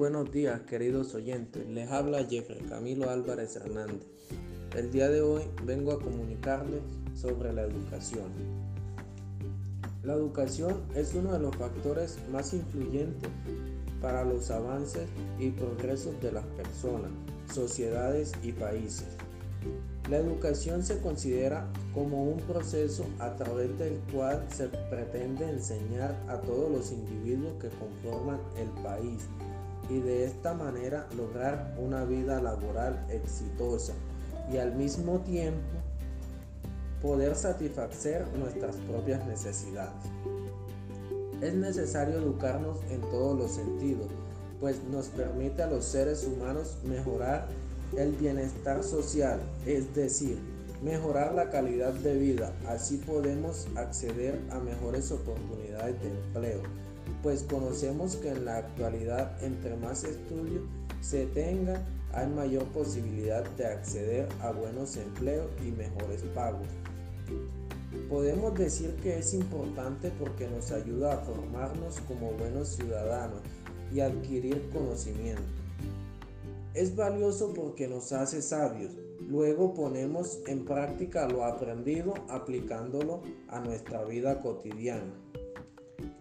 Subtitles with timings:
[0.00, 4.06] buenos días queridos oyentes, les habla Jeffrey Camilo Álvarez Hernández.
[4.74, 6.80] El día de hoy vengo a comunicarles
[7.14, 8.30] sobre la educación.
[10.02, 13.28] La educación es uno de los factores más influyentes
[14.00, 15.06] para los avances
[15.38, 17.10] y progresos de las personas,
[17.52, 19.08] sociedades y países.
[20.08, 26.40] La educación se considera como un proceso a través del cual se pretende enseñar a
[26.40, 29.28] todos los individuos que conforman el país
[29.90, 33.92] y de esta manera lograr una vida laboral exitosa
[34.52, 35.58] y al mismo tiempo
[37.02, 40.04] poder satisfacer nuestras propias necesidades.
[41.40, 44.08] Es necesario educarnos en todos los sentidos,
[44.60, 47.48] pues nos permite a los seres humanos mejorar
[47.96, 50.38] el bienestar social, es decir,
[50.82, 52.52] mejorar la calidad de vida.
[52.68, 56.60] Así podemos acceder a mejores oportunidades de empleo,
[57.22, 60.62] pues conocemos que en la actualidad entre más estudios
[61.00, 66.66] se tenga, hay mayor posibilidad de acceder a buenos empleos y mejores pagos.
[68.08, 73.40] Podemos decir que es importante porque nos ayuda a formarnos como buenos ciudadanos
[73.92, 75.42] y adquirir conocimiento.
[76.74, 78.92] Es valioso porque nos hace sabios.
[79.28, 85.12] Luego ponemos en práctica lo aprendido aplicándolo a nuestra vida cotidiana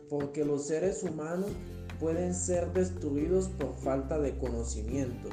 [0.10, 1.52] porque los seres humanos
[2.00, 5.30] pueden ser destruidos por falta de conocimiento.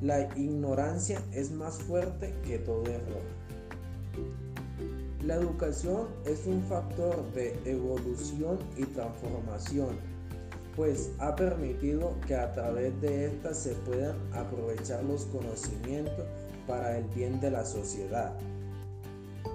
[0.00, 3.22] La ignorancia es más fuerte que todo error.
[5.24, 9.96] La educación es un factor de evolución y transformación,
[10.76, 16.26] pues ha permitido que a través de ésta se puedan aprovechar los conocimientos
[16.66, 18.34] para el bien de la sociedad.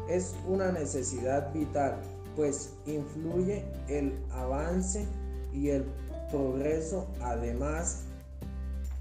[0.09, 2.01] Es una necesidad vital
[2.35, 5.05] pues influye el avance
[5.53, 5.85] y el
[6.31, 8.03] progreso, además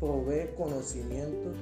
[0.01, 1.53] provee conocimiento,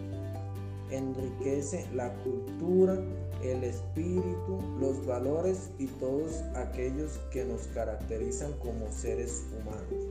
[0.90, 2.98] enriquece la cultura,
[3.42, 10.05] el espíritu, los valores y todos aquellos que nos caracterizan como seres humanos.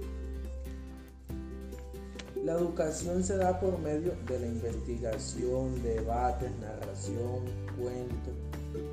[2.45, 7.43] La educación se da por medio de la investigación, debates, narración,
[7.75, 8.35] cuentos,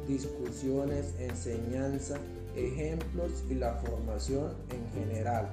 [0.09, 2.17] discusiones, enseñanza,
[2.57, 5.51] ejemplos y la formación en general.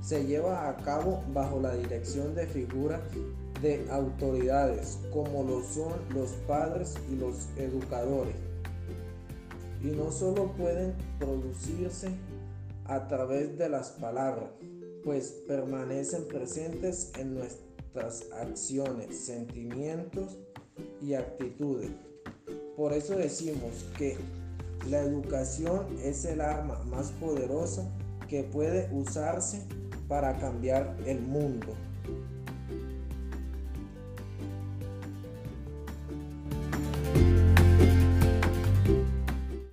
[0.00, 3.00] Se lleva a cabo bajo la dirección de figuras
[3.60, 8.36] de autoridades como lo son los padres y los educadores.
[9.82, 12.08] Y no solo pueden producirse
[12.84, 14.50] a través de las palabras,
[15.06, 20.36] pues permanecen presentes en nuestras acciones, sentimientos
[21.00, 21.92] y actitudes.
[22.76, 24.16] Por eso decimos que
[24.90, 27.88] la educación es el arma más poderosa
[28.28, 29.62] que puede usarse
[30.08, 31.68] para cambiar el mundo.